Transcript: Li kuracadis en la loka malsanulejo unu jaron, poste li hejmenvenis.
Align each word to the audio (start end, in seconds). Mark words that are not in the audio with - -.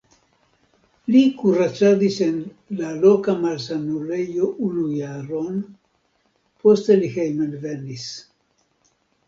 Li 1.15 1.19
kuracadis 1.41 2.17
en 2.27 2.39
la 2.79 2.89
loka 3.03 3.35
malsanulejo 3.43 4.49
unu 4.71 4.87
jaron, 4.95 5.63
poste 6.65 7.01
li 7.05 7.15
hejmenvenis. 7.21 8.11